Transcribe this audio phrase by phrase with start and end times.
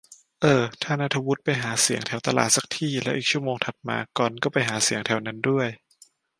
[0.41, 5.67] เอ้อ ถ้าณัฐวุฒิไปหาเสียงแถวตลาดซักที่ แล้วอีกชั่วโมงถัดมา กรณ์ก็ไปหาเสียงแถวนั้นด้วย